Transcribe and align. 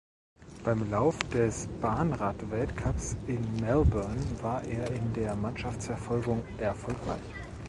Beim 0.63 0.89
Lauf 0.89 1.19
des 1.31 1.67
Bahnrad-Weltcups 1.79 3.17
in 3.27 3.55
Melbourne 3.59 4.17
war 4.41 4.63
er 4.63 4.89
in 4.89 5.13
der 5.13 5.35
Mannschaftsverfolgung 5.35 6.43
erfolgreich. 6.57 7.21